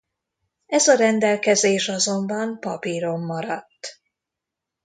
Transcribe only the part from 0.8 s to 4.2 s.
a rendelkezés azonban papíron maradt.